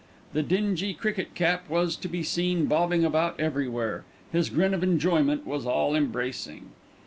[0.33, 5.45] The dingy cricket cap was to be seen bobbing about everywhere, his grin of enjoyment
[5.45, 6.71] was all embracing.